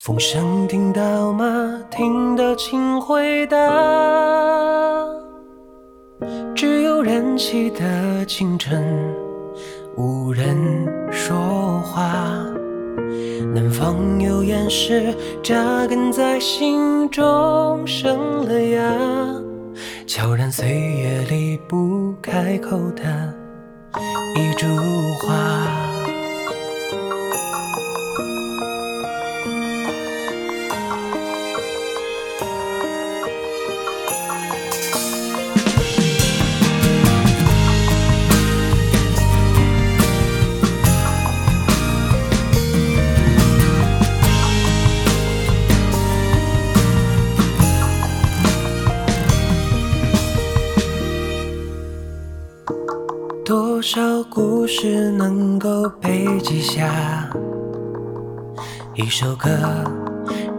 [0.00, 1.82] 风声听到吗？
[1.90, 3.56] 听到请回答。
[6.54, 9.12] 只有人气的清晨，
[9.96, 10.56] 无人
[11.10, 12.12] 说话。
[13.52, 15.12] 南方有岩石
[15.42, 18.94] 扎根在心中，生了芽，
[20.06, 23.02] 悄然岁月里不开口的
[24.36, 24.66] 一株
[25.20, 25.77] 花。
[53.48, 56.84] 多少故事能够被记下？
[58.94, 59.48] 一首歌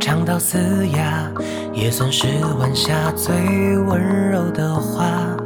[0.00, 1.30] 唱到嘶哑，
[1.74, 2.26] 也算是
[2.58, 3.34] 晚霞最
[3.80, 5.36] 温柔的话。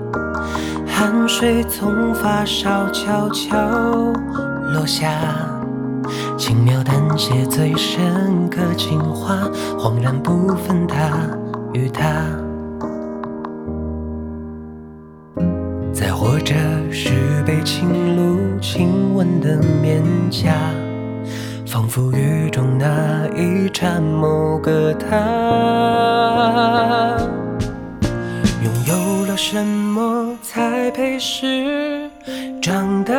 [0.86, 3.58] 汗水从发梢悄悄
[4.72, 5.10] 落下，
[6.38, 10.96] 轻描淡写最深刻情话，恍然不分他
[11.72, 12.08] 与她。
[16.02, 16.52] 在活着
[16.90, 17.10] 是
[17.46, 20.52] 被情路亲吻的面颊，
[21.64, 25.06] 仿佛雨中那一盏某个他。
[28.64, 32.10] 拥有了什么才配是
[32.60, 33.14] 长大？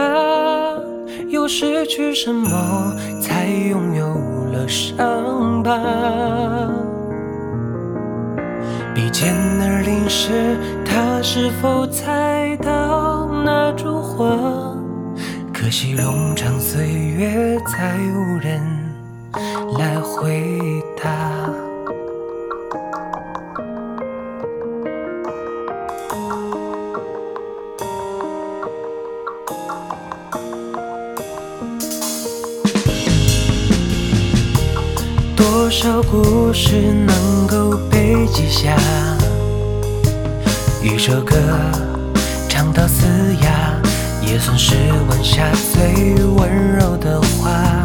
[1.30, 4.14] 又失去什么才拥有
[4.52, 5.72] 了伤疤？
[9.14, 14.76] 比肩而临时，他是否猜到那烛火？
[15.54, 18.60] 可惜冗长岁月，再无人
[19.78, 21.12] 来回答。
[35.36, 36.76] 多少故事
[37.06, 37.78] 能够
[38.34, 38.76] 被记下？
[40.82, 41.36] 一首歌
[42.50, 43.06] 唱到嘶
[43.42, 43.80] 哑，
[44.22, 44.76] 也算是
[45.08, 47.84] 晚霞最温柔的话。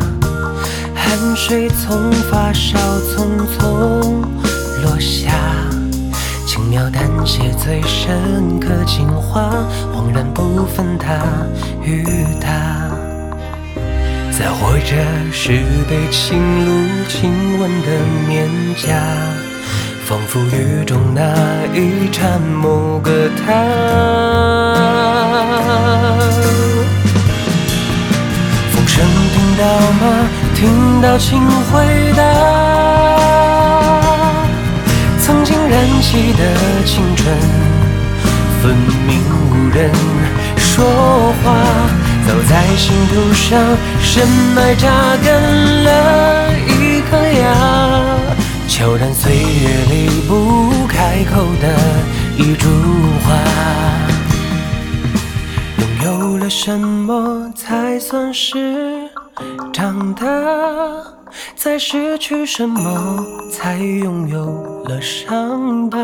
[0.95, 3.29] 汗水从发梢匆
[3.59, 4.25] 匆
[4.83, 5.33] 落下，
[6.47, 9.51] 轻描淡写最深刻情话，
[9.95, 11.19] 恍然不分他
[11.85, 12.05] 与
[12.41, 12.91] 她。
[14.33, 14.97] 在活着
[15.33, 17.89] 时被情路亲吻的
[18.29, 18.95] 面颊，
[20.09, 21.21] 仿佛雨中那
[21.75, 23.53] 一刹某个他。
[28.73, 29.05] 风声
[29.35, 29.63] 听到
[30.01, 30.07] 吗？
[30.55, 31.39] 听到请
[31.71, 32.23] 回答。
[35.21, 36.43] 曾经燃起的
[36.87, 37.37] 青春，
[38.63, 38.75] 分
[39.07, 39.21] 明
[39.51, 39.93] 无人
[40.57, 40.87] 说
[41.45, 41.53] 话。
[42.27, 43.61] 早在心土上
[44.01, 44.27] 深
[44.57, 44.89] 埋扎
[45.23, 45.89] 根了
[46.67, 47.45] 一颗芽，
[48.69, 51.77] 悄然岁月里不开口的
[52.37, 52.69] 一株
[53.25, 53.35] 花。
[55.81, 59.09] 拥有了什么才算是
[59.73, 60.27] 长大？
[61.57, 65.99] 在失去什么才拥有了伤疤？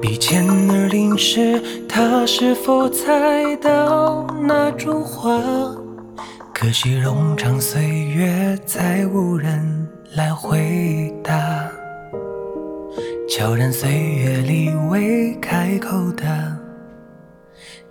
[0.00, 5.40] 比肩而临时，他是否猜到那株花？
[6.64, 11.70] 可惜冗长岁月，再无人来回答。
[13.28, 16.58] 悄然岁月里未开口的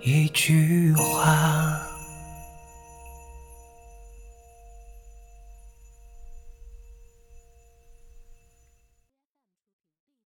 [0.01, 1.92] 一句话。